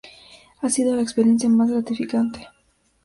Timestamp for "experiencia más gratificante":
1.03-2.47